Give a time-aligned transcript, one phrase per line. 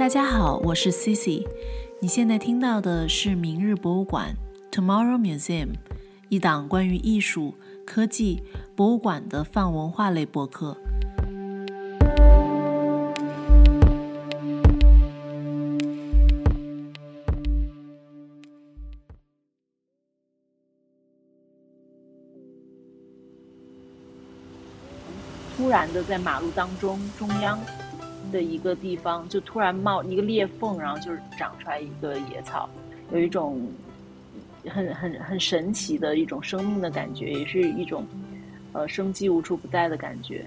[0.00, 1.46] 大家好，我是 Cici。
[2.00, 4.34] 你现在听到的是《明日博物馆》
[4.74, 5.74] （Tomorrow Museum），
[6.30, 7.54] 一档关于艺术、
[7.86, 8.42] 科技、
[8.74, 10.74] 博物馆的泛文化类播客。
[25.54, 27.60] 突然的，在马路当中中央。
[28.30, 32.68] 的一个地方，就突然冒一个裂缝，然后就是长出来一个野草，
[33.12, 33.60] 有一种
[34.68, 38.06] 很很很神奇的一种生命的感觉，也是一种
[38.72, 40.44] 呃生机无处不在的感觉。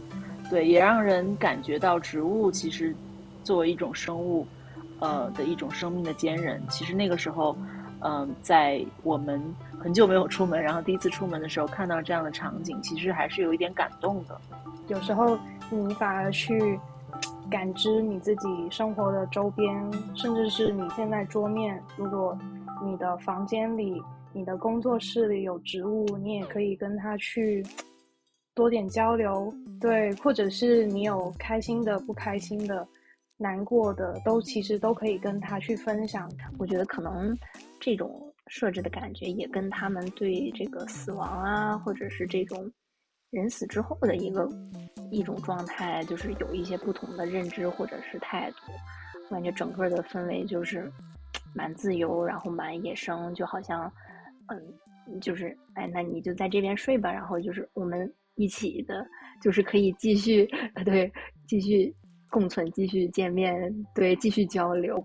[0.50, 2.96] 对，也让人感觉到植物其实
[3.44, 4.48] 作为一种生物，
[5.00, 6.62] 呃的一种生命的坚韧。
[6.70, 7.58] 其实那个时候，
[8.02, 9.42] 嗯，在我们
[9.80, 14.40] 很久没有出门，然后第一次出门的时候看到这样的场景，其实还是有一点感动的。
[14.88, 15.38] 有时候
[15.70, 16.80] 你反而去。
[17.50, 19.76] 感知你自己生活的周边，
[20.16, 21.82] 甚至是你现在桌面。
[21.98, 22.38] 如果
[22.84, 27.64] 你的房间里、你的工作室里有植物，你也可以跟他去
[28.56, 29.54] 多点交流。
[29.80, 32.88] 对，或者是你有开心的、不开心的、
[33.38, 36.30] 难过的，都其实都可以跟他去分享。
[36.58, 37.38] 我觉得可能
[37.80, 42.72] 这种设置的感觉，也跟他们对这个死亡啊，或者是这种
[43.30, 44.50] 人死之后的一个。
[45.14, 48.72] 一种状态就是有一些不同的认知或者是态度，
[49.30, 50.92] 我感觉整个的氛围就是
[51.54, 53.92] 蛮自由，然后蛮野生，就好像，
[54.48, 59.06] 嗯，就是哎，那你就在这边睡吧，然后就是我们一起的，
[59.42, 60.50] 就是可以继续
[60.84, 61.12] 对
[61.48, 61.94] 继续
[62.30, 65.04] 共存，继续见面，对继续交流。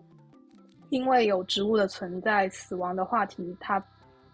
[0.90, 3.82] 因为有植物的存在，死亡的话题它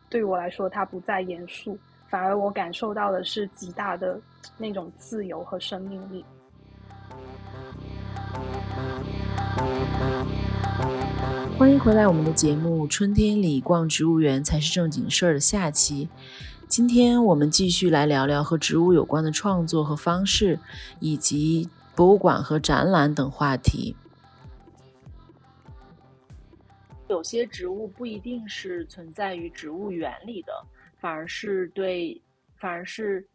[0.08, 1.76] 对我来说它不再严肃。
[2.14, 4.20] 反而我感受到的是极大的
[4.56, 6.24] 那种自由和生命力。
[11.58, 16.08] 欢迎回来，我们的节目《春天里逛植物园才是正经事儿》的下期。
[16.68, 20.60] 今天我们继续来聊聊和植物有关的创作和方式，
[21.00, 23.96] 以及博物馆和展览等话题。
[27.08, 30.52] 有些植物不一定是存在于植物园里的。
[31.04, 32.18] 反而是对，
[32.56, 33.28] 反而是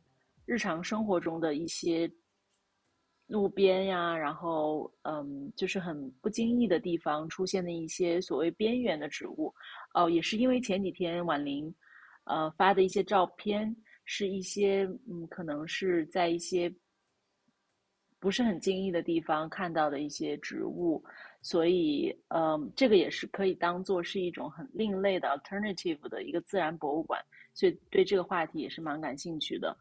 [0.48, 2.12] 日常生活中的一些
[3.28, 9.54] 路边呀，然后嗯，就是很不经意的地方出现的一些所谓边缘的植物，
[9.94, 11.72] 哦，也是因为前几天婉玲
[12.24, 16.74] 呃发的一些照片，是一些嗯，可能是在一些
[18.20, 21.04] 不是很经意的地方看到的一些植物，
[21.42, 27.20] 所以嗯，这个也是可以当做是一种很另类的 alternative 的一个自然博物馆。
[27.54, 29.76] 所以对这个话题也是蛮感兴趣的，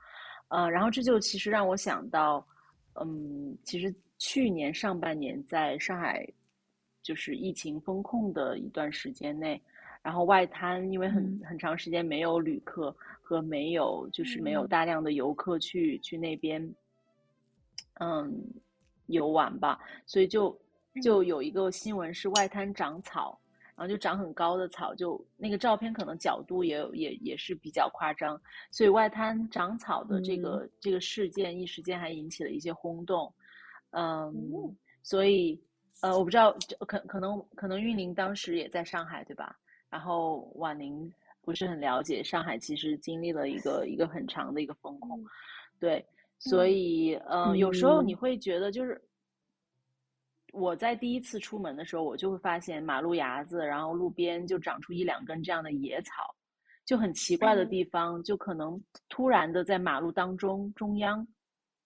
[0.49, 2.45] 呃，然后这就其实让我想到，
[2.95, 6.27] 嗯，其实去年上半年在上海，
[7.03, 9.61] 就是疫情封控的一段时间内，
[10.03, 16.75] 然后外滩因为很很长时间没有旅客和没有就是没有大量的游客去去那边，
[18.01, 18.43] 嗯，
[19.07, 20.59] 游玩吧，所以就
[21.03, 23.39] 就有一个新闻是外滩长草。
[23.75, 28.37] 然后就长很高的草，就那个照片可能角度也也也是比较夸张，
[28.73, 33.33] 所以外滩长草的这个这个事件一时间还引起了一些轰动，
[33.91, 34.35] 嗯，
[35.05, 35.63] 所以
[36.01, 36.53] 呃我不知道
[36.89, 39.57] 可可能可能玉林当时也在上海对吧？
[39.89, 41.09] 然后婉宁
[41.43, 45.25] 不是很了解上海，其实经历了一个一个很长的一个风控，
[45.79, 46.05] 对，
[46.41, 49.01] 所以呃有时候你会觉得就是。
[50.53, 56.35] 我在第一次出门的时候，我就会发现马路牙子，然后路边就长出一两根这样的野草，
[56.85, 61.27] 就很奇怪的地方，就可能突然的在马路当中中央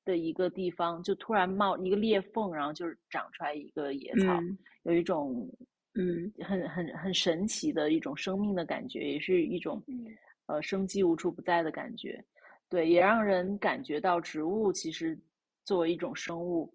[0.04, 4.38] 的一个地方，就突然冒一个裂缝，然后就是长出来一个野草，
[4.84, 5.48] 有一种
[5.94, 9.82] 嗯很很很神奇的一种生命的感觉，也是一种
[10.46, 12.24] 呃生机无处不在的感觉。
[12.68, 15.18] 对，也让人感觉到植物其实
[15.64, 16.72] 作为一种生物。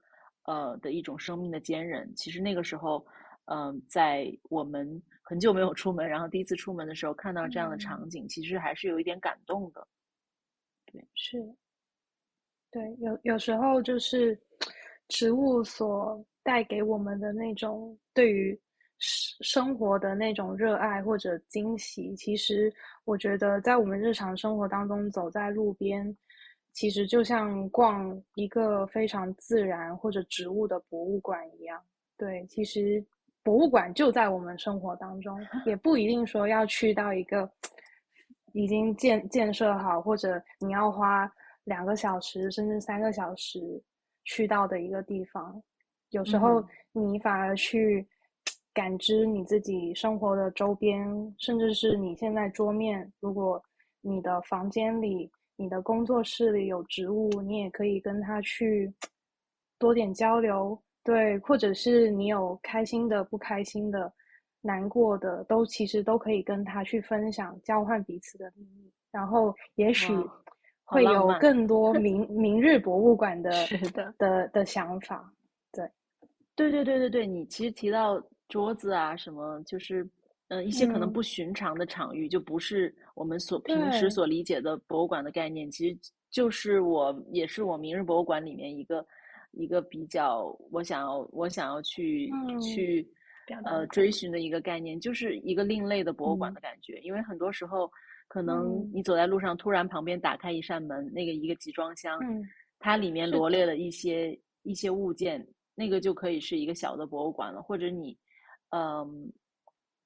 [0.47, 3.05] 呃的一种生命的坚韧，其实那个时候，
[3.45, 9.87] 嗯，在我们很久没有出门，然后第一次出门的时候看到这样的场景，其实还是有一点感动的。
[10.85, 11.37] 对，是，
[12.71, 14.39] 对，有有时候就是
[15.09, 18.57] 植物所带给我们的那种对于
[18.99, 22.73] 生生活的那种热爱或者惊喜，其实
[23.03, 26.17] 我觉得在我们日常生活当中，走在路边。
[26.77, 31.81] 其实就像逛一个非常自然或者植物的博物馆一样，
[32.15, 33.03] 对，其实
[33.41, 35.35] 博物馆就在我们生活当中，
[35.65, 37.49] 也不一定说要去到一个
[38.53, 41.27] 已经建建设好，或者你要花
[41.63, 43.59] 两个小时甚至三个小时
[44.23, 45.59] 去到的一个地方。
[46.11, 48.07] 有时候你反而去
[48.71, 51.07] 感知你自己生活的周边，
[51.39, 53.59] 甚至是你现在桌面，如果
[53.99, 58.93] 你的房间里、你的工作室里有植物，你也可以跟他去
[59.79, 64.11] 多点交流，对，或者是你有开心的、不开心的、
[64.61, 70.13] 难过的，都其实都可以跟他去分享，交换彼此的秘密，然后也许
[70.83, 71.93] 会有更多！
[71.99, 73.51] 明明日博物馆的
[73.93, 75.33] 的的的想法。
[76.55, 80.07] 对对对对对，你其实提到桌子啊什么，就是
[80.49, 85.97] 嗯一些可能不寻常的场域，就不是我们所平时所理解的博物馆的概念，其实
[86.29, 89.05] 就是我也是我明日博物馆里面一个
[89.51, 93.07] 一个比较我想要我想要去去
[93.65, 96.99] 呃追寻的一个概念，就是一个另类的博物馆的感觉。
[97.01, 97.91] 因为很多时候
[98.27, 102.19] 可能你走在路上，突然旁边打开一扇门，那个一个集装箱，
[102.79, 105.45] 它里面罗列了一些一些物件。
[105.79, 108.17] 那个就可以是一个小的博物馆了，或者你，
[108.71, 109.31] 嗯，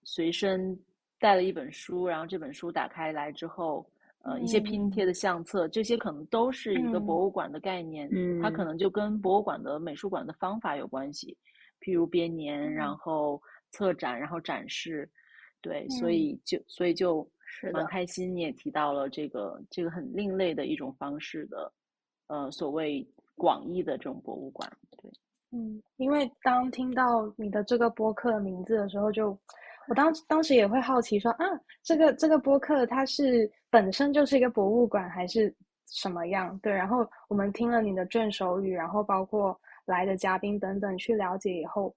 [0.04, 0.78] 随身
[1.20, 3.86] 带了一本书，然后这本书打开来之后，
[4.24, 8.10] 呃，一些拼贴的相册，这些可能都是一个博物馆的概念。
[8.12, 11.38] 嗯，它可能就跟博物馆的美术馆的方法有关系，
[11.80, 15.10] 譬如编年，然后策展，然后展示。
[15.62, 17.30] 对，所以就所以就
[17.72, 18.36] 蛮开心。
[18.36, 21.72] 你也提到了这个这个很另类的一种方式的，
[22.28, 24.68] 呃，所谓广义的这种博物馆。
[24.98, 25.12] 对。
[25.52, 29.38] 嗯，因为当听到你的这个播客的名字的时候，就
[29.88, 31.46] 我当当时也会好奇说啊，
[31.84, 35.54] 这个这个播客它是本身就是一个博物馆还是
[35.88, 36.58] 什么样？
[36.60, 41.94] 对，然后我们听了你的卷首语，然后包括来的嘉宾等等去了解以后，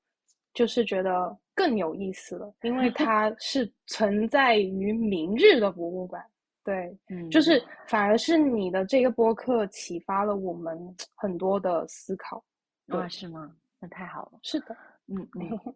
[0.52, 6.24] 就是觉得更有意思了，因为它 是存在于明日的博物馆。
[6.64, 12.42] 对，嗯，就是反而是你的这个播客启发了我们很多的思考。
[12.88, 13.54] 啊，是吗？
[13.78, 14.38] 那太好了。
[14.42, 14.74] 是的，
[15.08, 15.74] 嗯嗯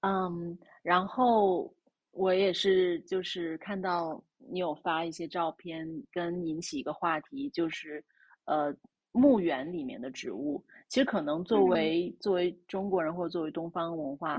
[0.00, 0.56] 嗯。
[0.82, 1.72] 然后
[2.12, 8.02] 我也是，就是看到你有发一些照片，跟引起一个话题，就是
[8.46, 8.74] 呃，
[9.12, 10.64] 墓园里面的植物。
[10.88, 14.38] 其实可能作为作为中国人或者作为东方文化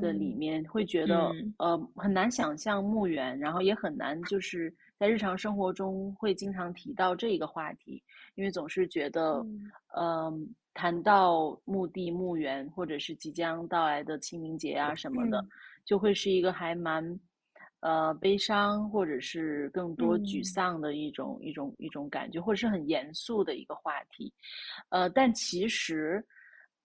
[0.00, 8.00] 的里面，会觉得呃很难想象墓园，然后也很难就是在日常生活中会经常提到这个话题，
[8.36, 9.44] 因为总是觉得
[9.96, 10.54] 嗯。
[10.74, 15.44] 谈到墓地、墓园，或者是即将到来的清明节啊什么的，
[15.84, 17.20] 就会是一个还蛮
[17.80, 24.32] 呃悲伤，或者是更多沮丧的一种一种一种感觉，或者是很严肃的一个话题。
[24.88, 26.24] 呃，但其实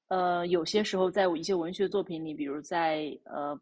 [0.07, 3.57] 呃有些时候，在我一些文学作品里，比如在呃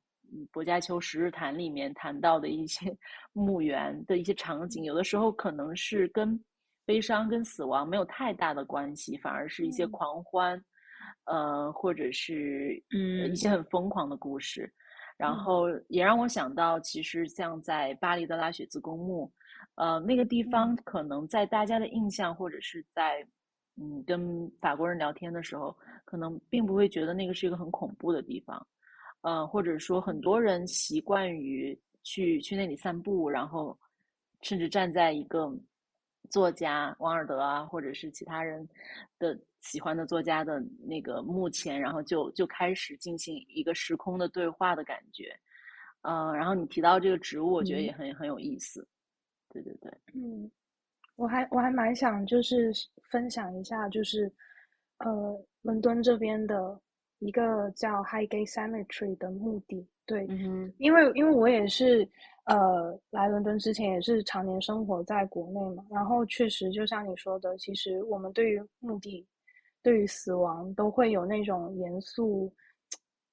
[0.51, 2.95] 薄伽丘十日谈里面谈到的一些
[3.33, 6.39] 墓园的一些场景，有的时候可能是跟。
[6.87, 10.63] 悲伤跟死亡没有太大的关系，反而是一些狂欢，
[11.23, 14.71] 呃，或者是嗯一些很疯狂的故事，
[15.17, 19.33] 然后也让我想到，其实像在巴黎的拉雪兹公墓，
[19.73, 23.25] 呃，那个地方可能在大家的印象，或者是在
[23.77, 25.75] 嗯跟法国人聊天的时候，
[26.05, 28.63] 可能并不会觉得那个是一个很恐怖的地方，
[29.25, 33.77] 呃，或者说很多人习惯于去去那里散步，然后
[34.41, 35.51] 甚至站在一个。
[36.31, 38.67] 作家王尔德啊，或者是其他人
[39.19, 45.39] 的喜欢的作家的那个墓前，然后就就开始进行一个时空的对话的感觉，
[46.01, 48.85] 嗯，然后你提到这个植物，我觉得也很很有意思，
[49.49, 50.49] 对对对，嗯，
[51.15, 52.71] 我还我还蛮想就是
[53.03, 54.29] 分享一下，就是
[54.97, 56.81] 呃，伦敦这边的
[57.19, 60.25] 一个叫 Highgate Cemetery 的墓地，对，
[60.77, 62.07] 因为因为我也是。
[62.47, 69.25] 呃，来伦敦之前也是常年生活在国内嘛，然后确实就像你说的，其实我们对于墓地、
[69.81, 72.53] 对于死亡都会有那种严肃，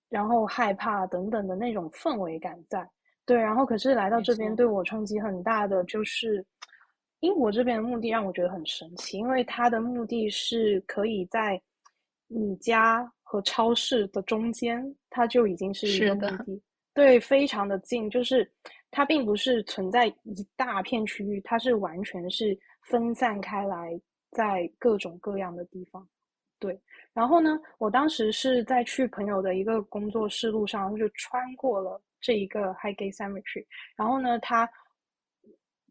[0.08, 2.88] 然后害怕等等的那种氛围感在。
[3.26, 6.42] 对，然后可是来到这边对我冲击很大的就是
[7.20, 11.60] 英国这边的墓地让我觉得很神奇，因为它的墓地是可以在
[12.28, 16.62] 你家和超市的中间，它就已经是一个墓地，
[16.92, 18.46] 对，非常的近，就是。
[18.94, 23.98] 它并不是存在一大片区域，它是完全是分散开来
[24.30, 26.06] 在各种各样的地方。
[26.58, 26.78] 对，
[27.14, 33.64] 然后呢，我当时是在去朋友的一个工作室路上，就穿过了这一个 Highgate Cemetery。
[33.96, 34.68] 然后呢，它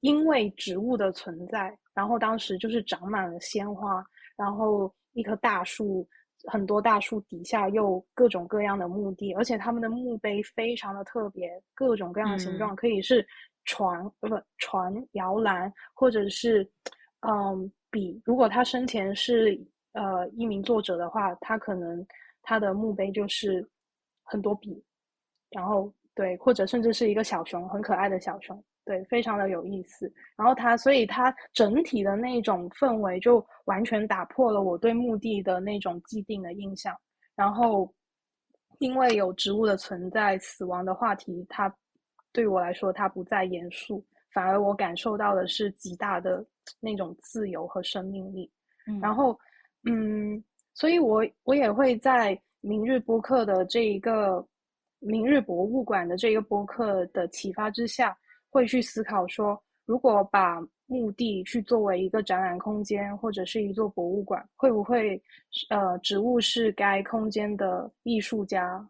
[0.01, 4.05] 因为植物的存在，然后当时就是长满了鲜花，
[4.38, 6.07] 然后一棵大树。
[6.48, 13.25] 很多大树底下又各种各样的墓地，而且他们的墓碑非常的特别，各种各样的形状，可以是
[13.65, 16.67] 船，不船摇篮，或者是
[17.21, 18.21] 嗯笔。
[18.25, 19.60] 如果他生前是
[19.93, 22.05] 呃一名作者的话，他可能
[22.41, 23.67] 他的墓碑就是
[24.24, 24.83] 很多笔，
[25.50, 30.12] 然后对，或者甚至是一个小熊，很可爱的小熊，对，非常的有意思。
[30.36, 36.93] 然后它，所以它整体的那种氛围就完全打破了我对墓地的那种既定的印象。
[37.33, 37.89] 然后，
[38.79, 41.74] 因为有植物的存在，死亡的话题，它
[42.33, 46.45] 对我来说它不再严肃，反而我感受到的是极大的
[46.81, 48.51] 那种自由和生命力。
[48.88, 49.39] 嗯然后，
[49.86, 50.43] 嗯，
[50.74, 54.45] 所以我我也会在明日播客的这一个
[55.00, 58.17] 明日博物馆的这个播客的启发之下，
[58.51, 65.20] 会去思考说，如果把墓地去作为一个展览空间或者是一座博物馆，会不会
[65.70, 68.88] 呃，植物是该空间的艺术家，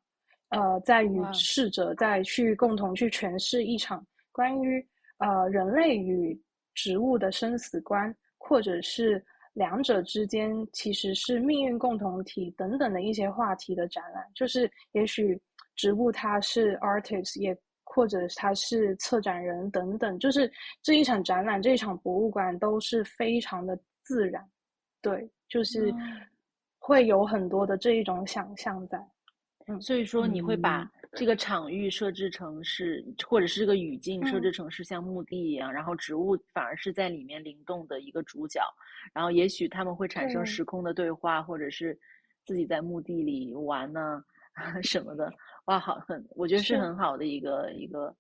[0.50, 4.86] 呃，在与逝者再去共同去诠释一场关于
[5.20, 6.38] 呃人类与
[6.74, 9.24] 植物的生死观，或者是。
[9.56, 15.38] 两者之间其实是命运共同体等等的一些话题的展览，就是也许
[15.76, 17.54] 植物它是 artist，也
[17.94, 24.44] 或者他是策展人等等，就是这一场展览、这一场博物馆都是非常的自然，
[25.02, 25.94] 对，就是
[26.80, 28.98] 会有很多的这一种想象在。
[29.68, 30.90] 嗯，所以说你会把。
[31.14, 38.62] 这个场域设置成是，或者是这个语境设置成是像墓地一样，然后植物反而是在里面灵动的一个主角，
[39.12, 42.00] 然后也许他们会产生时空的对话，或者是
[42.46, 44.24] 自己在墓地里玩呢
[44.82, 45.30] 什么的。
[45.72, 48.14] 哇，好，很，我觉得是很好的一个一个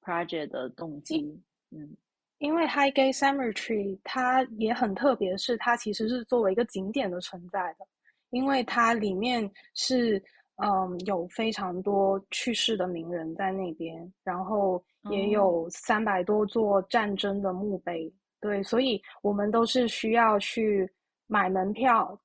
[0.00, 1.38] project 的动机。
[1.70, 1.94] 嗯，
[2.38, 7.86] 因为 Highgate Cemetery 它也很特别，是它其实是作为一个景点的存在的，
[8.30, 10.22] 因为它里面是。
[10.58, 14.80] 嗯，有非常多去世的名人在那边，然后
[15.10, 18.08] 也有三百多座战争的墓碑。
[18.40, 20.88] 对，所以我们都是需要去
[21.26, 22.16] 买门票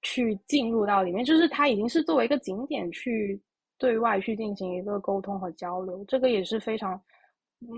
[0.00, 3.38] 去进入到里面，就是它已经是作为一个景点去
[3.84, 6.04] 对外去进行一个沟通和交流。
[6.06, 7.00] 这个也是非常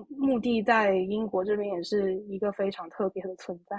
[0.09, 3.77] 目的在英国这边也是一个非常特别的存在。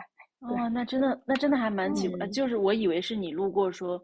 [0.53, 4.01] 哇，那真的那真的还蛮奇怪，就是我以为是你路过说，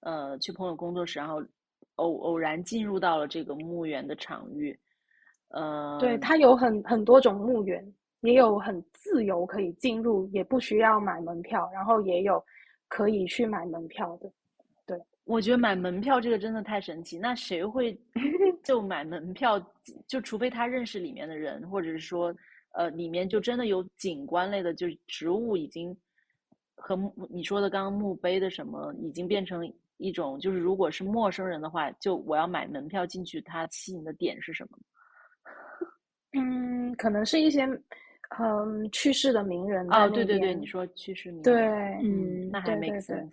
[0.00, 1.42] 呃，去朋友工作室，然后。
[1.96, 4.76] 偶偶然进入到了这个墓园的场域，
[5.50, 12.44] 呃，对，它有很很多种墓园，也有很自由可以进入，也不需要买门票，然后也有
[12.88, 14.28] 可以去买门票的。
[15.26, 17.18] 对，我觉得买门票这个真的太神奇。
[17.18, 17.98] 那谁会
[18.62, 19.58] 就买门票？
[20.06, 22.34] 就除非他认识里面的人，或者是说，
[22.72, 25.96] 呃，里面就真的有景观类的，就是植物已经
[26.76, 26.96] 和
[27.30, 29.72] 你说的刚刚墓碑的什么已经变成。
[29.98, 34.76] 一种就是，如果是陌生人的话，就我要买门票进去，它吸引的点是什么？
[36.36, 37.64] 嗯，可能是一些
[38.40, 41.68] 嗯去世的名人哦，对对对，你说去世名人对，
[42.02, 43.30] 嗯，那还 make sense。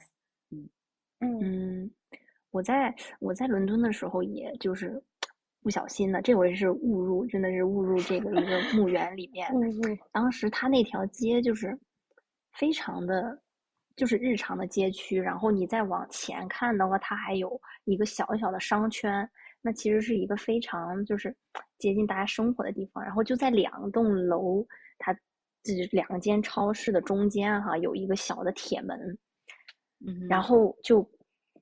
[1.22, 1.92] 嗯嗯，
[2.52, 5.02] 我在我在伦敦的时候，也就是
[5.64, 9.48] 不小心的，这回是误入，真的是误入这个一个墓园里面。
[10.12, 11.76] 当时他那条街就是
[12.60, 13.42] 非常的。
[13.98, 19.30] 就是日常的街区，然后你再往前看的话，它还有一个小小的商圈，
[19.62, 21.36] 那其实是一个非常就是
[21.78, 23.04] 接近大家生活的地方。
[23.04, 24.66] 然后就在两栋楼，
[24.98, 25.14] 它
[25.62, 28.98] 这两间超市的中间哈，有一个小的铁门，
[30.06, 31.08] 嗯，然后就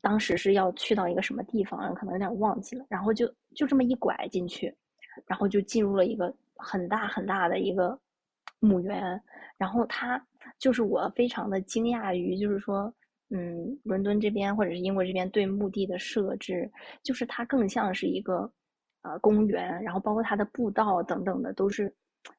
[0.02, 4.76] 当时是要去到一个什么地方，可能有点忘记了，然后就就这么一拐进去，
[5.26, 8.00] 然后就进入了一个很大很大的一个
[8.60, 9.22] 墓园，
[9.58, 10.24] 然后它。
[10.58, 12.92] 就是我非常的惊讶于，就是说，
[13.30, 16.70] 嗯，伦敦这边或者是英国这边对墓地的设置，
[17.04, 18.52] 就是它更像是一个，
[19.04, 21.94] 呃，公园，然后包括它的步道等等的，都是，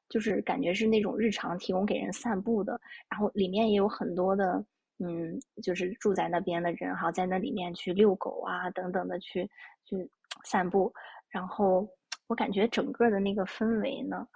[0.08, 4.62] 就是感觉是那种日常提供给人散步的，然后里面也有很多的，
[5.00, 9.50] 嗯，就是住在那边的人哈，在那里面去遛狗啊等等的去
[9.84, 10.10] 去
[10.44, 10.92] 散步，
[11.28, 11.88] 然后
[12.28, 14.26] 我感觉整个的那个氛围呢，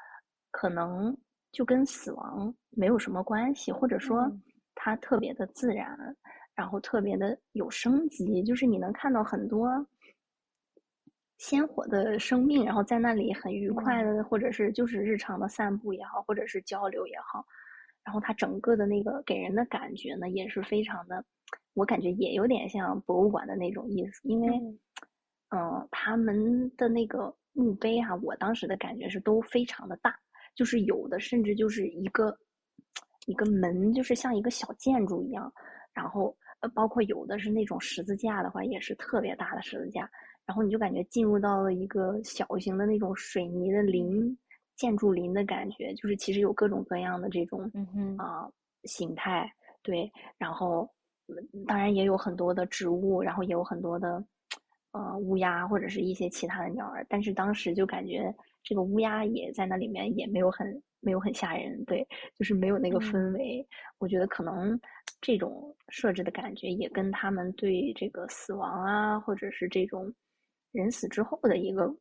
[0.50, 1.16] 可能。
[1.56, 4.28] 就跟死亡没有什么关系，或者说
[4.75, 5.97] 它特别的自然，
[6.52, 9.87] 然后特别的有生机，就是你能看到很多
[11.38, 17.47] 鲜活的生命，然后在那里很愉快的，或者是就是日常的散步也好，或者是交流也好，
[18.04, 21.25] 然后它整个的那个给人的感觉呢，也是非常的，
[21.75, 24.49] 我感觉也有点像博物馆的那种意思，因为
[25.50, 30.14] 嗯，他们的那个墓碑哈，我当时的感觉是都非常的大。
[30.56, 32.32] 就是有的，甚至就是一个
[33.26, 35.52] 一个门，就是像一个小建筑一样。
[35.92, 40.08] 然后呃，包括有的是那种十字架的话，也是特别大的十字架。
[40.46, 44.38] 然后你就感觉进入到了一个小型的那种水泥的林
[44.76, 47.71] 建筑林的感觉，就是其实有各种各样的这种
[48.19, 48.49] 啊
[48.85, 49.50] 形态。
[49.83, 50.88] 对，然后
[51.66, 54.25] 当然也有很多的植物，然后也有很多的
[54.93, 62.07] 呃乌鸦或者是一些其他的鸟儿，但是当时就感觉这个乌鸦也在那里面也没有很没有很吓人，对，
[62.38, 63.66] 就是没有那个氛围。
[63.99, 64.81] 我觉得可能
[65.21, 70.11] 这种设置的感觉也跟他们对这个死亡啊，或者是这种
[70.73, 71.95] 人死之后的一个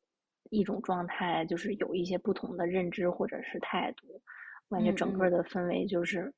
[0.50, 4.22] 一种状态，就是有一些不同的认知或者是态度。
[4.70, 6.34] 我感觉整个的氛围就是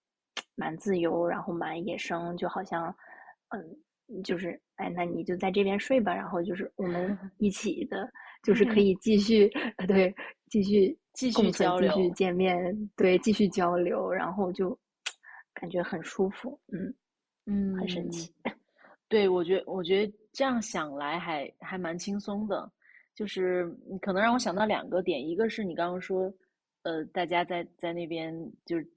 [0.56, 2.94] 蛮自由，然后蛮野生，就好像
[3.50, 8.12] 嗯，就是哎，那你就在这边睡吧，然后就是我们 一起的，
[8.44, 9.50] 就是可 以继续
[9.88, 10.14] 对
[10.50, 14.78] 继续继续交流、继续见面，对继续交流，然后就
[15.54, 16.94] 感觉很舒服，嗯
[17.46, 18.34] 嗯，很神奇。
[19.08, 22.70] 对，我觉我觉得这样想来还还蛮轻松的，
[23.15, 26.31] 就是你可能让我想到两个点，一个是你刚刚说。
[26.88, 28.31] 呃，大家在在那边
[28.63, 28.88] 就是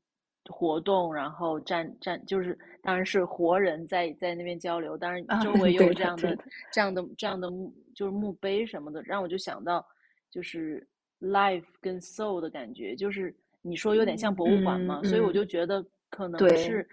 [0.45, 6.37] 活动，然后站站就是，当然是活人在在那边交流，当然周围 有这样的
[6.71, 9.83] 这样的这样的墓，就是墓碑什么的，让我就想到
[10.31, 10.87] 就是
[11.19, 16.87] life 跟 soul 的感觉，就是你说有点像博物馆嘛，所以我就觉得可能是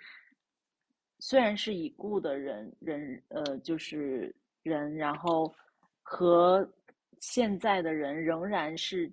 [1.20, 5.54] 虽然是已故的人人呃就是人，然后
[6.02, 6.66] 和
[7.20, 9.12] 现在的人仍然是。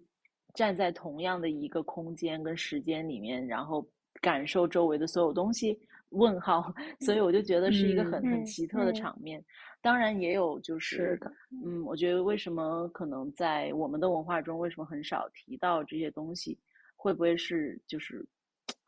[0.54, 3.82] 站在同样的一个空间跟时间里面，然后
[4.20, 5.80] 感受周围的所有东西。
[6.10, 9.42] 问号，所以我就觉得是一个很很奇特的场面。
[9.80, 11.18] 当然也有就是，
[11.64, 16.58] 嗯，我觉得为什么可能在我们的文化中，为什么很少提到这些东西？
[16.96, 18.22] 会不会是就是，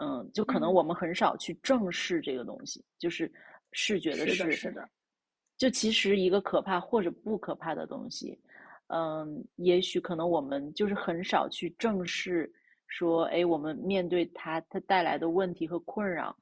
[0.00, 3.32] 嗯，就可能我们很少去正视这个东西，就是
[3.72, 4.86] 视觉的视，是的。
[5.56, 8.38] 就其实一个可怕或者不可怕的东西。
[8.88, 12.52] 嗯，也许可能我们就是很少去正视，
[12.86, 16.36] 说，哎，我们面对它，它带来的问题和困扰，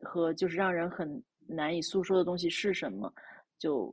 [0.00, 3.12] 和就是让人很难以诉说的东西是什么，
[3.58, 3.92] 就，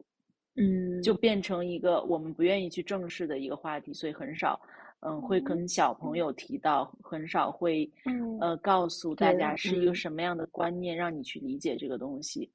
[0.55, 4.61] 嗯，就变成一个我们不愿意去正视的一个话题，所以很少，
[4.99, 12.49] 嗯，会跟小朋友提到，很少会，嗯呃，告诉大家是一个什么样的观念，让你去理解这个东西。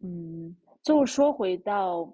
[0.00, 2.08] 嗯，就说回到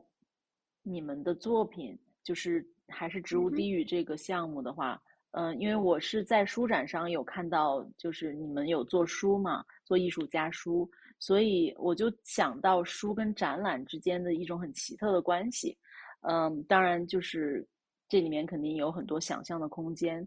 [0.82, 1.96] 你们的作品。
[2.24, 5.00] 就是还是植物低语这个项目的话，
[5.32, 15.76] 嗯，因为我是在书展上有看到，就是你们有做书嘛，做艺术家书，所以我就想到书跟展览之间的一种很奇特的关系。
[16.22, 17.66] 嗯，当然就是
[18.08, 20.26] 这里面肯定有很多想象的空间。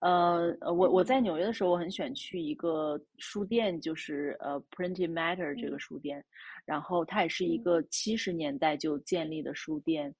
[0.00, 6.24] 呃，我我在纽约的时候，我很喜欢去一个书店，就是呃 Printed Matter 这个书店，
[6.64, 10.14] 然后它也是一个七十年代就建立的书店。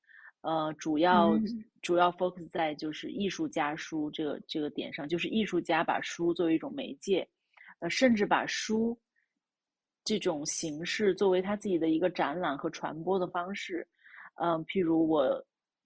[0.45, 1.33] 呃，主要
[1.81, 7.27] 主要 focus 在就是艺术家书这个这个点上，就是艺术家把书作为一种媒介，
[7.79, 8.95] 呃，甚至把书
[10.05, 13.89] 这种形式作为他自己的一个展览和传播的方式。
[14.35, 15.25] 嗯，譬如我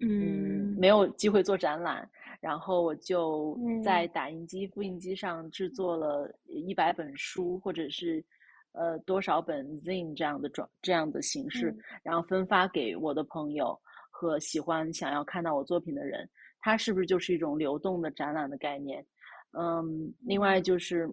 [0.01, 8.25] 嗯没有机会做展览，然后我就在打印机、复印机上制作了一百本书，或者是
[8.73, 13.79] 呃多少本 zine 这样的状这样的形式，然后分发给我的朋友。
[14.21, 16.29] 和喜欢想要看到我作品的人，
[16.59, 19.07] 它是不是就是一种流动的展览的概念？
[19.53, 21.09] 嗯，另外就是，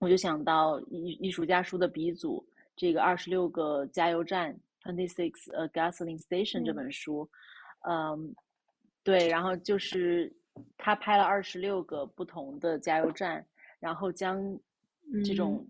[0.00, 7.26] 我就想到艺艺术家书的鼻祖，这个二十六个加油站 （Twenty Six a Gasoline Station） 这本书，
[7.88, 8.34] 嗯，
[9.02, 10.30] 对，然后就是
[10.76, 13.42] 他拍了二十六个不同的加油站，
[13.78, 14.38] 然后将
[15.24, 15.66] 这种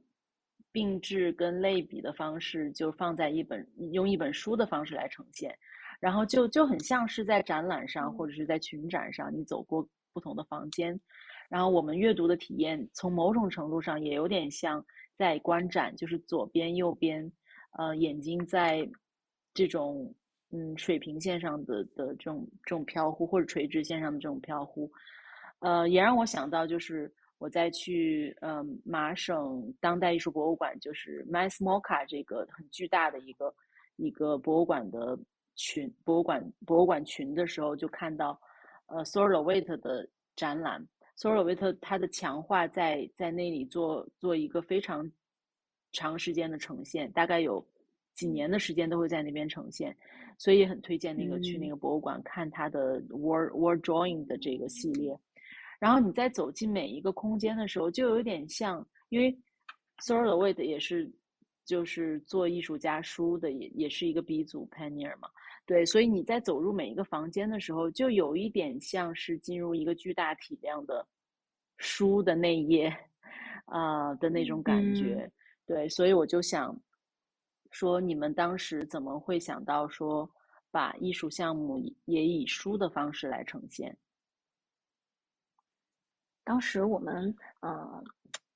[0.72, 5.56] 并置跟类比的方式，就放在一本用一本书的方式来呈现。
[6.00, 10.98] 然后就就很像是在展览上或者是在群展上，你走过不同的房间，
[11.50, 14.82] 然后我们阅读的体验从某种程度上也有点像
[15.14, 17.30] 在观展，就是左边右边，
[17.78, 18.88] 呃，眼睛在
[19.52, 20.12] 这种
[20.52, 24.90] 嗯水平线上的的这种这种飘忽，或者垂直线上的这种飘忽，
[25.58, 33.54] 呃，也让我想到就是我在去嗯麻省当代艺术博物馆，就是 MassMoCA 这个很巨大的一个
[33.96, 35.18] 一个博物馆的。
[35.60, 38.40] 群博物馆博物馆群的时候，就看到，
[38.86, 40.86] 呃 s o r l w a i t 的展览。
[41.16, 45.08] s o r l w a i t 它的强化在在那里做做一个非常
[45.92, 47.62] 长时间的呈现，大概有
[48.14, 49.94] 几年的时间都会在那边呈现，
[50.38, 55.14] 所以很推荐那个去那个博物馆看他的 War War Drawing 的这个系列。
[55.78, 59.38] 然后你在走进每一个空间的时候，就有点像，因为
[59.98, 61.10] s o r l w a i t 也是
[61.66, 65.28] 就是做艺术家书的，也也是一个鼻祖 Panier 嘛。
[65.66, 71.06] 对，所以你在走入每一个房间的时候，就有一点像是进入一个巨大体量的
[71.76, 72.94] 书的内页，
[73.66, 75.30] 啊的那种感觉。
[75.66, 76.76] 对，所以我就想
[77.70, 80.28] 说，你们当时怎么会想到说，
[80.72, 83.96] 把艺术项目也以书的方式来呈现。
[86.42, 88.04] 当时我们嗯，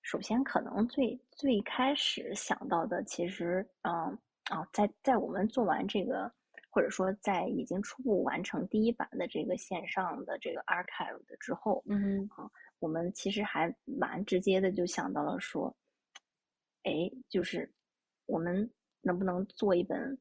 [0.03, 4.19] 首先可能最最开始想到的，其实嗯
[4.51, 6.33] 啊，在在我们做完这个，
[6.75, 15.75] 或者说在已经初步完成第一版的这个线上的这个 archive 的之后，嗯啊，我们其实还蛮直接的就想到了说，
[16.83, 17.73] 哎，就是
[18.27, 18.69] 我们
[19.01, 20.19] 能不能做一本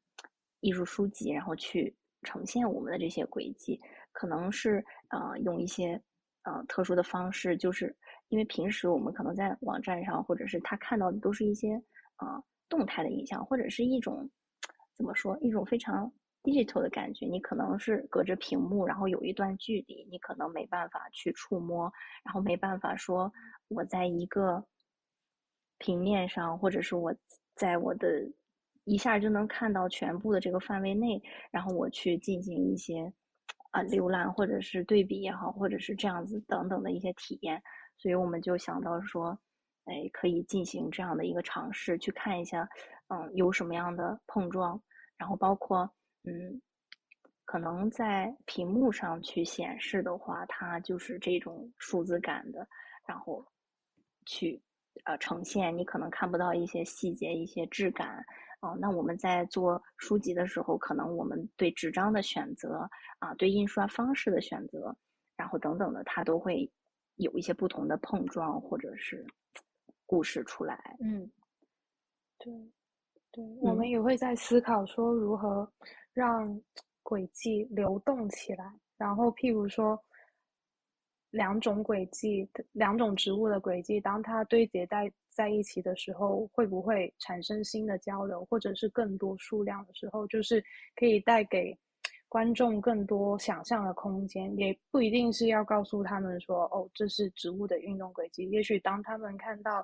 [0.60, 6.00] 艺术书籍，然后去呈现我们的这些轨迹，可能是呃用一些。
[6.46, 7.96] 呃，特殊的方式，就是
[8.28, 11.82] 因为平时我们可能在网站上，或者是他看到的都是一些
[12.18, 14.30] 呃动态的影像，或者是一种
[14.94, 16.12] 怎么说，一种非常
[16.44, 17.26] digital 的感觉。
[17.26, 21.92] 你可能是隔着屏幕，然后有一段距离，你可能没办法去触摸，
[22.24, 23.32] 然后没办法说
[23.70, 24.64] 我在一个
[25.80, 27.16] 平面上，或者是我
[27.56, 28.08] 在我的
[28.84, 33.12] 一下就能看到全部的这个范围内，然后我去进行一些。
[33.72, 37.60] 啊，浏览或者是对比也好，或者是这样子等等的一些体验，
[37.98, 39.36] 所以我们就想到说，
[39.86, 42.70] 哎，可以进行这样的一个尝试，去看一下，
[43.08, 44.80] 嗯，有什么样的碰撞，
[45.18, 45.92] 然后包括，
[46.24, 46.62] 嗯，
[47.46, 52.68] 可能在屏幕上去显示的话，它就是这种数字感的，
[53.06, 53.46] 然后
[54.26, 54.62] 去
[55.04, 58.24] 呃呈现，你可能看不到一些细节、一些质感。
[58.62, 64.96] 哦，那我们在做书籍的时候，可能我们对纸张的选择啊，对印刷方式的选择，
[65.36, 66.72] 然后等等的，它都会
[67.16, 69.26] 有一些不同的碰撞或者是
[70.06, 70.96] 故事出来。
[71.02, 71.30] 嗯，
[72.38, 72.72] 对，
[73.34, 75.70] 对，我们也会在思考说如何
[76.14, 76.62] 让
[77.02, 78.64] 轨迹流动起来。
[78.98, 80.02] 然后，譬如说，
[81.32, 85.12] 两种轨迹，两种植物的轨迹，当它堆叠在。
[85.36, 90.64] 在一起的时候，会不会产生新的交流，或者是更多数量的时候，就是
[90.96, 91.76] 可以带给
[92.30, 98.48] 观众更多想象的空间，也不一定是要告诉他们说，哦，这是植物的运动轨迹。
[98.52, 99.84] 也许当他们看到，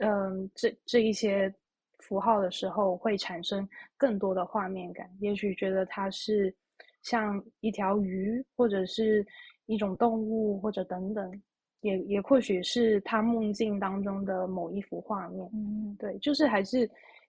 [0.00, 1.54] 嗯，这这一些
[2.00, 5.08] 符号的时候，会产生更多的画面感。
[5.20, 6.54] 也许觉得它是
[7.02, 9.26] 像一条鱼，或者是
[9.66, 11.42] 一种动物，或者等等。
[11.82, 16.86] 也也或许是他梦境当中的某一幅画面，嗯，对，就是还是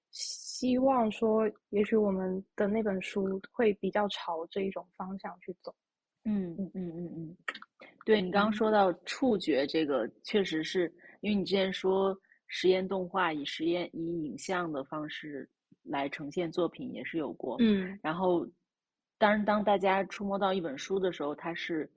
[0.09, 5.73] 希望说，也许我们的那本书会比较朝这一种方向去走。
[6.25, 7.37] 嗯嗯嗯嗯嗯，
[8.05, 12.13] 对你刚刚说到触觉这个，确实是因为你之前说
[12.53, 15.49] 实验动画以实验以影像的方式
[15.83, 18.45] 来呈现作品也是有过，嗯，然后
[19.17, 21.89] 当然当大家触摸到一本书的时候，它是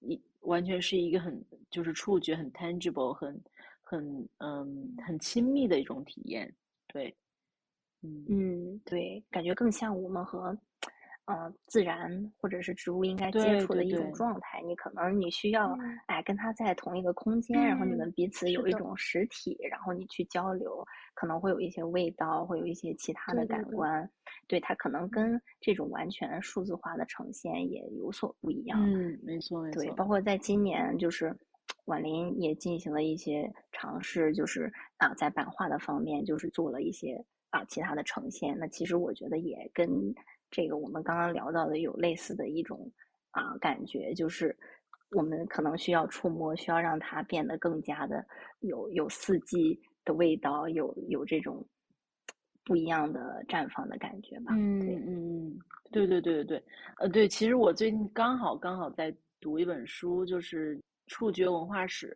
[0.00, 0.20] 一。
[0.44, 1.38] 完全是一个很
[1.70, 3.38] 就是触觉很 tangible 很
[3.82, 6.50] 很嗯很亲密的一种体验，
[6.86, 7.14] 对，
[8.00, 10.56] 嗯嗯对，感觉更像我们和。
[11.32, 24.10] 嗯，自然或者是植物应该接触的一种状态，你可能你需要哎跟它在同一个空间，然后你们彼此有一种实体，然后你去交流，可能会有一些味道，会有一些其他的感官，
[24.46, 28.80] 对它可能跟这种完全数字化的呈现也有所不一样。
[28.82, 29.82] 嗯，没错没错。
[29.82, 31.36] 对，包括在今年，就是
[31.86, 38.58] 婉玲也进行了一些尝试，就是啊在版画的方面，就是做了一些啊其他的呈现。
[38.58, 40.14] 那其实我觉得也跟。
[40.50, 42.90] 这个我们刚刚聊到的有类似的一种
[43.30, 44.56] 啊感觉，就是
[45.10, 48.26] 我们可能需要触摸，需要让它变得更加的
[48.60, 51.64] 有有四季的味道，有有这种
[52.64, 54.52] 不一样的绽放的感觉吧。
[54.56, 55.58] 嗯嗯嗯，
[55.92, 56.64] 对对对对对，
[56.98, 62.08] 呃对，其实我最近刚好刚好在读一本书，就是《触觉文化史》，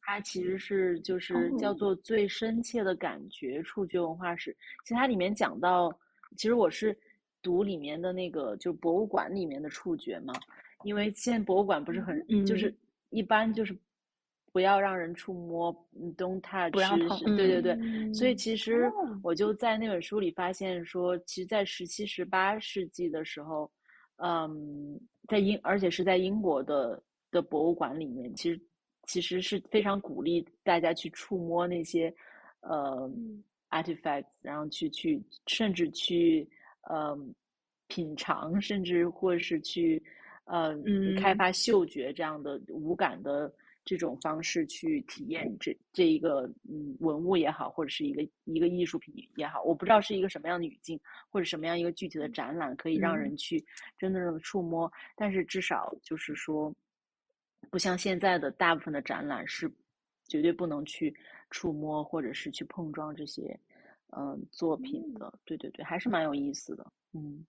[0.00, 4.50] 它其实是就是叫做《最深切的感觉：触觉文化史》。
[4.84, 5.92] 其实它里面讲到，
[6.38, 6.96] 其实我是。
[7.44, 10.32] 读里面的那个，就博物馆里面的触觉嘛，
[10.82, 12.74] 因为现在博物馆不是很，就是
[13.10, 13.76] 一般就是
[14.50, 15.70] 不要让人触摸
[16.16, 18.14] ，don't touch，不让碰，对对对。
[18.14, 18.90] 所以其实
[19.22, 23.70] 我就在那本书里发现说，其实，在十七、十八世纪的时候，
[24.16, 28.58] 嗯，在英，而且是在英国的的博物馆里面，其实
[29.02, 32.14] 其实是非常鼓励大家去触摸那些
[32.60, 33.10] 呃
[33.68, 36.48] artifacts，然后去去甚至去。
[36.88, 37.18] 呃，
[37.88, 40.02] 品尝，甚至或是去，
[40.44, 40.76] 呃，
[41.18, 43.52] 开发嗅觉这样的无感的
[43.84, 53.62] 这种方式去体验这这一个嗯文物也好，或者是一个一个艺术品也好，我不知道是一个什么样的语境或者什么样一个具体的展览可以让人去
[53.98, 56.74] 真正的触摸，但是至少就是说，
[57.70, 59.70] 不像现在的大部分的展览是
[60.26, 61.14] 绝对不能去
[61.50, 63.58] 触摸或者是去碰撞这些。
[64.16, 67.44] 嗯，作品的，对对对，还是蛮有意思的，嗯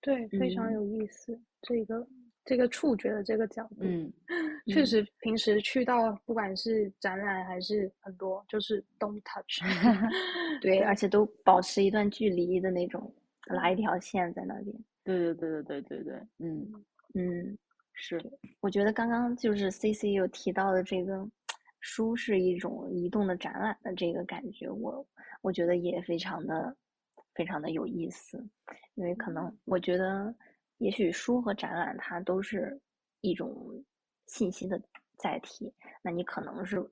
[0.00, 1.38] 对，非常有意思。
[1.62, 2.06] 这个
[2.44, 4.10] 这个触觉的这个角度，嗯，
[4.66, 9.60] 确实平时去到不管是展览还是很多，就是 don't touch，
[10.62, 13.12] 对，而且都保持一段距离的那种，
[13.48, 14.74] 拉一条线在那边。
[15.04, 16.72] 对对对对对对对，嗯
[17.14, 17.58] 嗯，
[17.92, 18.18] 是。
[18.60, 21.28] 我觉得刚刚就是 C C 有提到的这个
[21.80, 25.06] 书是一种移动的展览的这个感觉，我
[25.40, 26.76] 我觉得也非常的
[27.34, 28.38] 非常的有意思，
[28.94, 30.34] 因为可能我觉得
[30.78, 32.78] 也许书和展览它都是
[33.22, 33.82] 一种
[34.26, 34.80] 信息的
[35.16, 36.82] 载体，那你可能是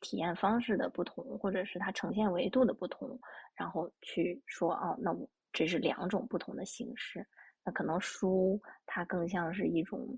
[0.00, 3.18] 体验方式的不同，或者是它呈现维度的不同，
[3.54, 7.26] 然后去说哦，那我这是两种不同的形式。
[7.64, 10.16] 那可能书它更像是一种，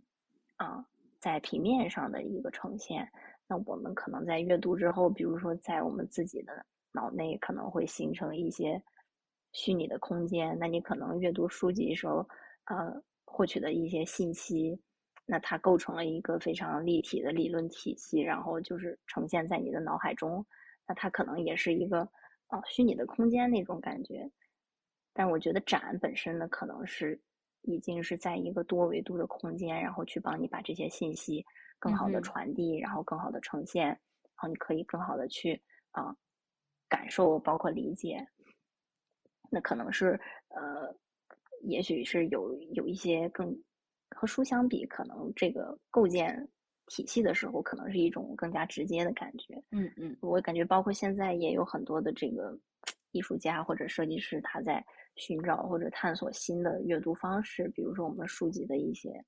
[0.57, 0.85] 啊，
[1.19, 3.11] 在平面上的一个呈现。
[3.49, 8.83] 那我们可能在阅读之后，比如说在我们自己的脑内可能会形成一些
[9.53, 10.57] 虚拟的空间。
[10.61, 12.29] 那你可能阅读书籍时候，
[12.65, 14.79] 呃，获取的一些信息，
[15.25, 20.45] 那它构成了一个非常立体的理论体系，然后就是呈现在你的脑海中。
[20.87, 22.01] 那它可能也是一个
[22.49, 24.31] 啊虚拟的空间那种感觉。
[25.13, 27.21] 但我觉得展本身呢，可能是。
[27.63, 31.45] 已经是在一个多维度的空间，然后去帮你把这些信息
[31.79, 33.99] 更好的传递，然后更好的呈现，然
[34.37, 35.61] 后你可以更好的去
[35.93, 36.15] 啊
[36.89, 38.27] 感受，包括理解。
[39.51, 40.95] 那可能是呃，
[41.63, 43.57] 也许是有有一些更
[44.11, 46.49] 和书相比，可能这个构建
[46.87, 49.55] 体系的时候，可能是一种更加直接的感觉。
[49.71, 52.59] 嗯嗯，我感觉包括现在也有很多的这个
[53.13, 54.85] 艺术家或者设计师，他在。
[55.21, 59.21] 寻找或者探索新的阅读方式，比如说我们书籍的一些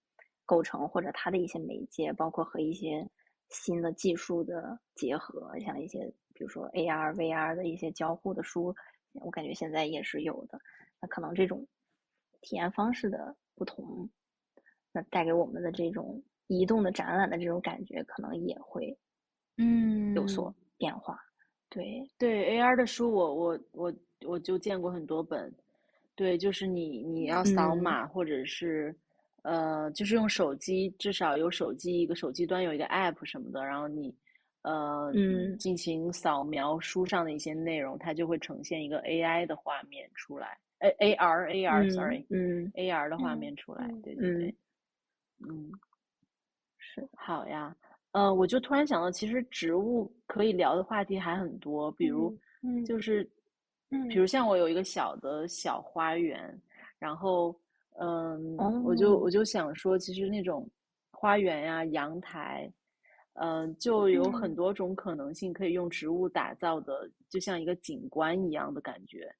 [0.51, 3.09] 构成，或者它的一些媒介，包括和一些
[3.51, 8.75] 新的技术的结合，像一些比如说 AR、VR 的一些交互的书，
[9.13, 10.59] 我感觉现在也是有的。
[11.01, 11.65] 那可能这种
[12.41, 14.11] 体验方式的不同，
[14.91, 18.99] 那带给我们的这种移动的展览的这种感觉，可能也会
[19.59, 21.17] 嗯有所变化。
[21.69, 23.95] 对对，AR 的书我我我
[24.27, 25.55] 我就见过很多本。
[26.17, 28.95] 对，就是你你要扫码，或者是，
[29.43, 34.15] 呃，就是用手机，至少有手机一个手机端有一个 app 什么的，然后你，
[34.63, 44.55] 呃，嗯，进行扫描书上的一些内容，它就会呈现一个 AI 的画面出来，哎，AR AR，sorry，嗯，AR 的画面出来，对对对，
[45.49, 45.71] 嗯，
[46.79, 47.75] 是，好呀，
[48.13, 53.29] 呃，我就突然想到，其实植物可以聊的话题还很多，比如，嗯，就是。
[53.93, 56.57] 嗯，比如像我有一个小的小花园，
[56.97, 57.53] 然后，
[57.99, 60.69] 嗯，我就我就想说，其实那种
[61.11, 62.71] 花园呀、阳台，
[63.35, 69.31] 嗯，就有很多种可能性可以用植物打造的，就像一个景观一样的感觉。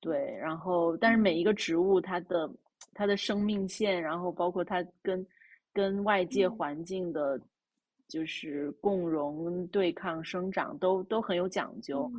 [0.00, 2.50] 对，然后，但是每一个植物它的
[2.92, 5.26] 它的生命线，然后包括它跟
[5.72, 7.40] 跟外界环境的，
[8.06, 12.10] 就是共荣、对抗、生长，都都很有讲究。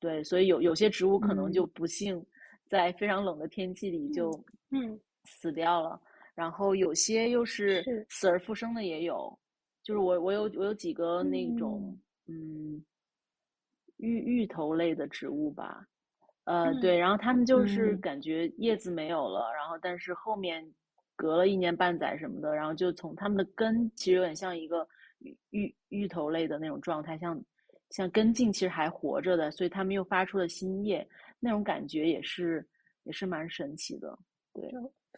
[0.00, 2.24] 对，所以有有些植物可能就不幸
[2.66, 4.30] 在非常冷的天气里就
[4.70, 4.98] 嗯
[5.28, 6.00] 死掉了，
[6.34, 9.38] 然后有些又是死而复生的也有，
[9.82, 12.82] 就是我我有我有几个那种嗯。
[13.98, 15.84] 芋芋头类的植物吧，
[16.44, 20.64] 呃对，然后他们就是感觉叶子没有了，然后但是后面
[21.16, 24.86] 隔了一年半载什么的，然后就从它们的根其实有点像一个
[25.18, 27.44] 芋芋芋头类的那种状态，像。
[27.90, 31.08] 像根茎其实还活着的，所以它们又发出了新叶，
[31.40, 32.62] 那种感觉也是
[33.04, 34.18] 也是蛮神奇的，
[34.52, 34.70] 对，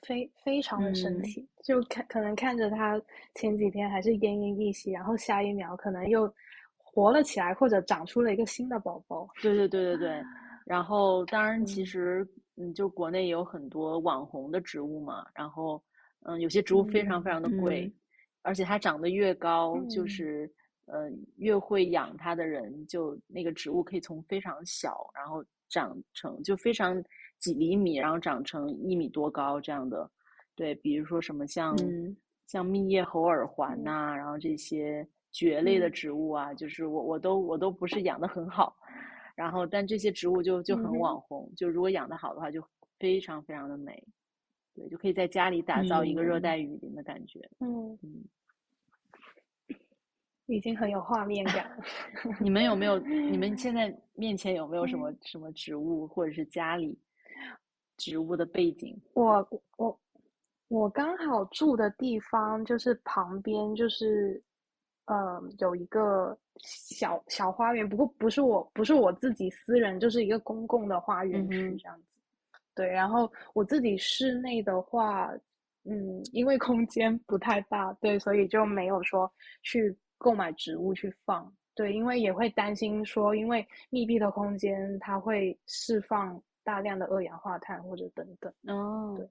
[0.03, 1.49] 非非常的神奇。
[1.63, 3.01] 就看可能看着它
[3.35, 6.33] 前几天还是奄奄一息，然后下一秒可能又
[6.77, 9.29] 活了起来，或者长出了一个新的宝宝。
[9.43, 10.23] 对对对对对。
[10.67, 15.83] 然后当然其实嗯，就国内也有很多网红的植物嘛，然后
[16.27, 17.93] 嗯，有些植物非常非常的贵，
[18.43, 20.53] 而且它长得越高就是。
[20.91, 27.03] 呃，越会养它的人，就那个植物可以从非常小，然后长成就非常
[27.39, 30.11] 几厘米，然后长成一米多高这样的。
[30.55, 31.77] 对，比如说什么像
[32.47, 38.77] 像密叶猴耳环呐，然后这些蕨类的植物啊，就是我我都我都不是养的很好，
[39.35, 42.63] 然后但这些植物就就很网红，就如果养的好的话，就
[42.99, 44.03] 非常非常的美。
[44.75, 47.41] 对，就可以在家里打造一个热带雨林的感觉。
[47.59, 48.25] 嗯嗯。
[50.51, 51.85] 已经很有画面感了。
[52.41, 52.99] 你们有没有？
[52.99, 56.99] 你们 现在面前有没有什么什么植物，或者是家里
[57.97, 58.99] 植物的背景？
[59.15, 60.01] 我我
[60.69, 64.43] 我刚好住的地方就是旁边，就是
[65.07, 72.05] 呃有一个小小花园，不过不是我不是我自己私人，就是一个公共的花园区这样子。
[72.75, 75.31] 对，然后我自己室内的话，
[75.85, 79.31] 嗯，因为空间不太大，对，所以就没有说
[79.63, 81.51] 去购买植物去放。
[81.75, 88.53] 对，因为也会担心说，因为密闭的空间它会释放大量的二氧化碳或者等等。
[88.67, 89.29] 哦，对，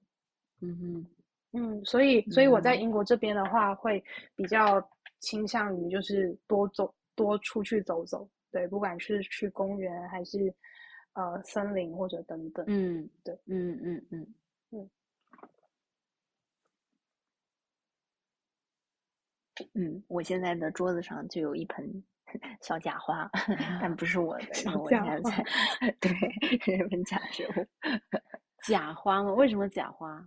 [0.62, 1.06] 嗯哼，
[1.52, 4.02] 嗯，所以所以我在嗯英国这边的话，会
[4.34, 4.82] 比较
[5.20, 10.52] 倾向于就是多走多出去走走，对，不管是去公园还是
[11.12, 12.64] 呃森林或者等等。
[12.68, 14.34] 嗯，对，嗯嗯嗯嗯
[14.72, 14.90] 嗯，
[20.08, 22.02] 我现在的桌子上就有一盆
[22.62, 23.28] 小假花，
[23.80, 26.10] 但不是我的，因小为我假现在在 对
[26.58, 27.50] 是一盆假植物，
[28.66, 29.32] 假花吗？
[29.34, 30.26] 为什么假花？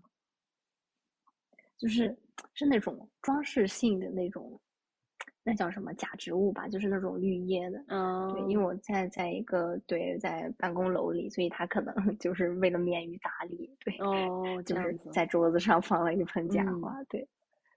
[1.77, 2.17] 就是
[2.53, 4.59] 是那种装饰性的那种，
[5.43, 7.83] 那叫什么假植物吧，就是那种绿叶的。
[7.87, 17.27] 嗯，对，因为我现在在一个对在办公楼里，所以它可能就是为了免于打理，对，哦，这就是，在桌子上放了一盆假嗯花，对，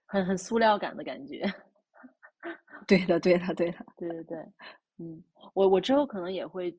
[0.07, 1.43] 很很塑料感的感觉。
[2.87, 4.37] 对的，对的，对的， 对对对，
[4.99, 5.21] 嗯，
[5.53, 6.75] 我我之后可能也会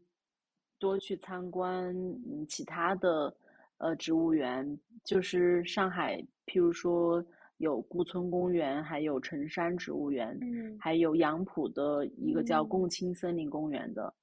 [0.79, 3.35] 多去参观嗯其他的
[3.79, 7.23] 呃植物园，就是上海，譬如说
[7.59, 14.15] 有顾村公园，还有辰山植物园，嗯还有杨浦的一个叫嗯共青森林公园的，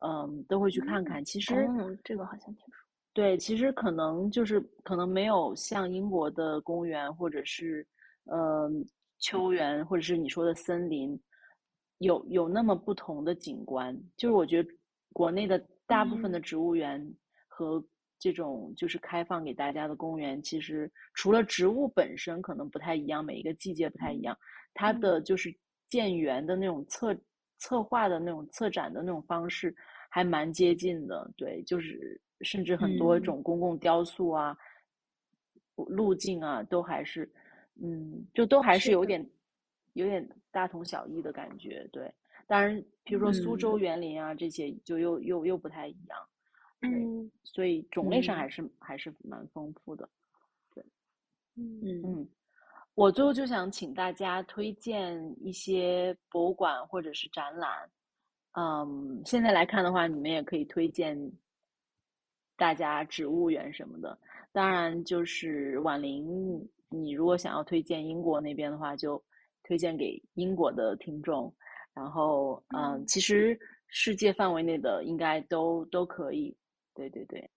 [0.00, 1.24] 嗯，都会去看看。
[1.24, 2.74] 其实嗯，这个好像听说，
[3.14, 7.84] 对，其实可能就是可能没有像英国的公园或者是
[8.24, 8.70] 呃
[9.18, 11.20] 秋园或者是你说的森林
[11.98, 13.96] 有有那么不同的景观。
[14.16, 14.68] 就是我觉得
[15.12, 17.14] 国内的大部分的嗯植物园
[17.48, 17.84] 和
[18.18, 24.36] 这种就是开放给大家的公园，其实除了植物本身可能不太一样，每一个季节不太一样，
[24.74, 25.52] 它嗯的就是
[25.88, 27.16] 建园的那种策
[27.58, 29.74] 策划的那种策展的那种方式
[30.08, 31.30] 还蛮接近的。
[31.36, 34.56] 对，就是甚至很多嗯种公共雕塑啊、
[35.74, 37.28] 路径啊，都还是
[37.80, 39.24] 嗯，就都还是有点
[39.94, 41.88] 有点大同小异的感觉。
[41.92, 42.12] 对，
[42.46, 46.18] 当然，比如说苏州嗯园林啊这些，就又又又不太一样。
[46.84, 50.08] 嗯所以种类上嗯还是还是蛮丰富的。
[50.74, 50.84] 对
[51.56, 52.28] 嗯嗯，
[52.94, 57.88] 我最后就想请大家推荐一些博物馆或者是展览。
[58.54, 61.16] 嗯，现在来看的话，你们也可以推荐
[62.56, 64.18] 大家植物园什么的。
[64.52, 69.22] 当然，就是婉玲，你如果想要推荐英国那边的话，就
[69.64, 71.54] 推荐给英国的听众。
[71.94, 76.56] 然后，嗯，嗯其实世界范围内的应该都都可以。
[76.94, 77.50] 对对对，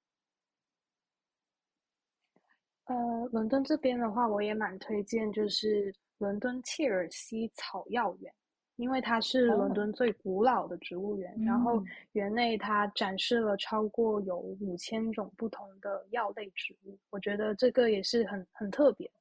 [2.86, 8.34] 呃，伦敦这边的话，我也蛮推荐，就是伦敦切尔西草药园，
[8.78, 19.14] 因为它是伦哦敦最古老的植物园，然后嗯园内它展示了超过有五千种不同的药类植物，我觉得这个也是很很特别的。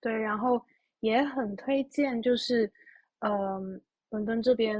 [0.00, 0.60] 对，然后
[1.00, 2.70] 也很推荐，就是
[3.20, 4.78] 嗯，伦敦这边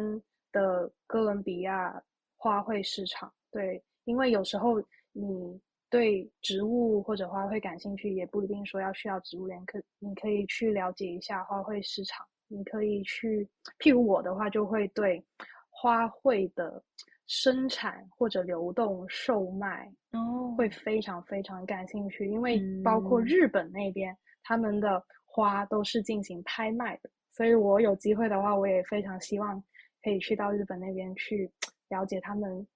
[0.52, 2.02] 的哥伦比亚
[2.36, 4.80] 花卉市场，对，因为有时候
[5.12, 13.46] 你对植物或者花卉感兴趣，也不一定说要需要植物园，可你可以去了解一下花卉市场，你可以去，
[13.78, 15.22] 譬如我的话，就会对
[15.68, 16.82] 花卉的
[17.26, 20.54] 生产或者流动、售卖哦。
[20.56, 23.24] 会非常非常感兴趣，因为包括嗯。
[23.24, 29.62] 日本那边，他们的花都是进行拍卖的，所以我有机会的话，我也非常希望
[30.02, 31.50] 可以去到日本那边去
[31.88, 32.66] 了解他们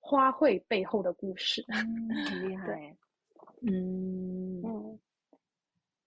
[0.00, 1.64] 花卉背后的故事。
[1.68, 2.96] 嗯， 很厉对害。
[3.66, 4.98] 嗯嗯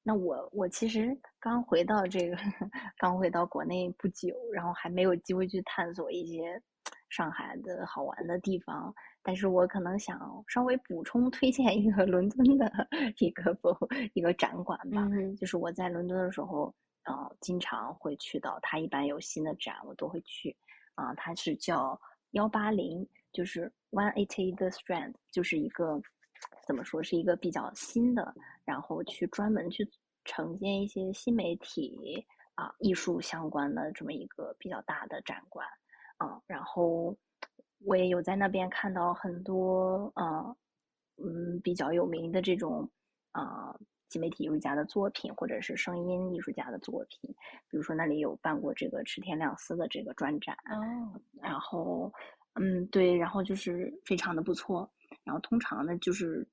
[0.04, 2.38] 那我我其实刚回到这个，
[2.98, 6.62] 刚回到国内不久，然后还没有机会去探索一些
[7.10, 8.94] 上海的好玩的地方。
[9.28, 12.72] 但是我可能想稍微补充推荐一个 伦敦的
[13.18, 13.78] 一个博
[14.14, 15.06] 一个展馆吧。
[15.12, 20.56] 嗯就是我在伦敦的时候，呃，经常会去到，它一般有新的展我都会去。
[20.96, 22.00] 啊、它是叫
[22.32, 26.02] 幺八零，就是 One Eighty the Strand，就是一个
[26.66, 28.34] 怎么说是一个比较新的，
[28.64, 29.86] 然后去专门去
[30.24, 32.26] 承接一些新媒体
[32.56, 35.68] 啊、艺术相关的这么一个比较大的展馆。
[36.16, 37.14] 啊，然后
[37.80, 40.56] 我也有在那边看到很多呃
[41.18, 42.90] 嗯比较有名的这种
[43.32, 47.30] 啊、呃新媒体艺术家的作品，或者是声音艺术家的作品，
[47.70, 52.12] 比如说那里有办过这个池田亮司的这个专展，哦，然后
[52.56, 54.90] 嗯对，然后就是非常的不错，
[55.24, 56.48] 然后通常呢就是。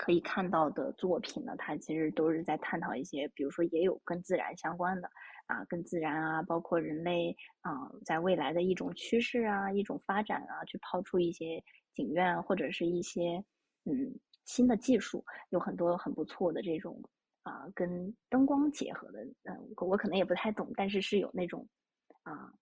[0.00, 5.10] 可以看到的作品呢，它其实都是在探讨一些，比如说也有跟自然相关的
[5.48, 13.44] 啊，跟自然啊，包括人类啊，在未来的一种趋势啊，一种发展啊，去抛出一些景愿或者是一些
[13.84, 17.02] 嗯新的技术，有很多很不错的这种
[17.42, 21.66] 啊跟灯光结合的，嗯，我可能也不太懂，但是是有那种
[22.22, 22.52] 啊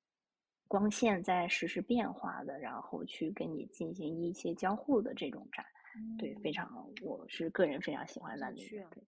[0.68, 5.64] 光线在实时变化的，然后去跟你进行一些交互的这种展，
[6.18, 6.68] 对，非常，
[7.02, 9.02] 我是个人非常喜欢的那个，对，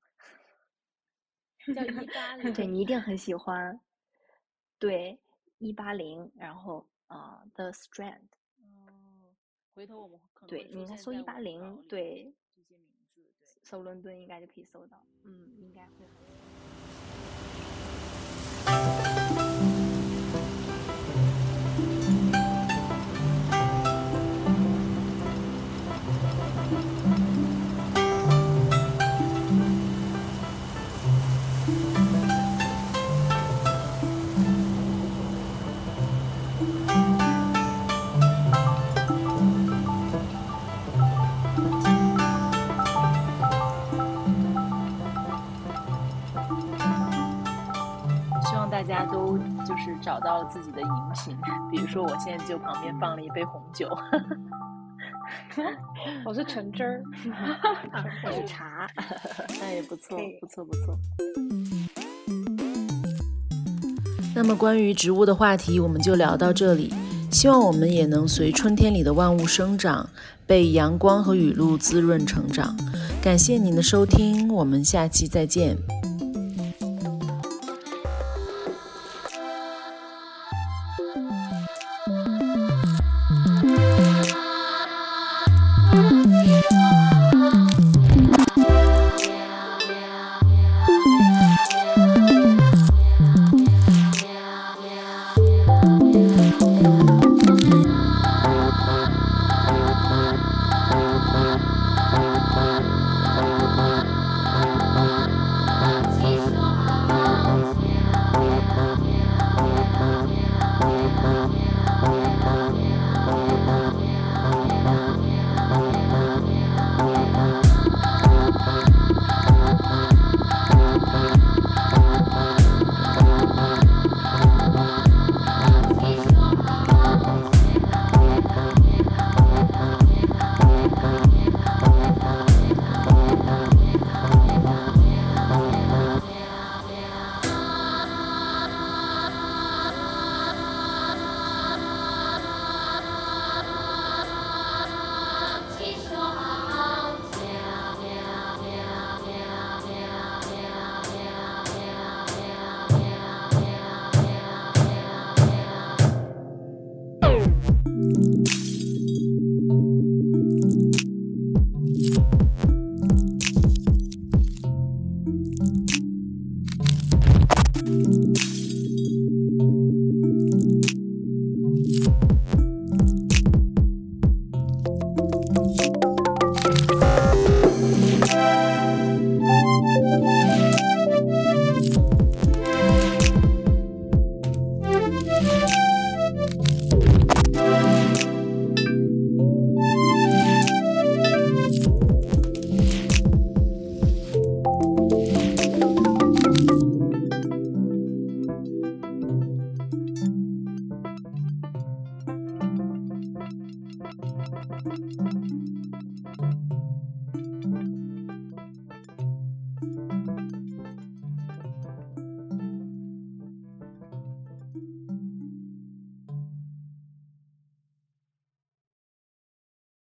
[1.75, 3.81] 叫一八 零，对你一定很喜欢，
[4.79, 5.19] 对，
[5.59, 8.21] 一八零，然后啊，The Strand。
[9.75, 12.35] 回头我们对，你应该搜一八零，对，
[13.63, 16.05] 搜伦敦应该就可以搜到，嗯，应该会
[50.01, 51.37] 找到自己的饮品，
[51.71, 53.89] 比如说我现在就旁边放了一杯红酒，
[56.25, 57.03] 我是橙汁儿，
[58.25, 58.87] 我是茶，
[59.61, 60.99] 那也不错，不错，不错。
[64.35, 66.95] 那么关于植物的话题，我们就聊到这里。
[67.31, 70.09] 希望我们也能随春天里的万物生长，
[70.47, 72.75] 被阳光和雨露滋润成长。
[73.21, 75.77] 感谢您的收听，我们下期再见。